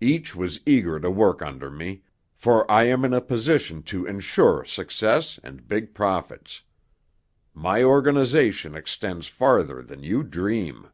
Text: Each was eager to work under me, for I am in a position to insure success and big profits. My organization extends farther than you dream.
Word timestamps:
Each 0.00 0.36
was 0.36 0.60
eager 0.66 1.00
to 1.00 1.10
work 1.10 1.42
under 1.42 1.68
me, 1.68 2.02
for 2.32 2.70
I 2.70 2.84
am 2.84 3.04
in 3.04 3.12
a 3.12 3.20
position 3.20 3.82
to 3.90 4.06
insure 4.06 4.64
success 4.64 5.40
and 5.42 5.66
big 5.66 5.94
profits. 5.94 6.62
My 7.54 7.82
organization 7.82 8.76
extends 8.76 9.26
farther 9.26 9.82
than 9.82 10.04
you 10.04 10.22
dream. 10.22 10.90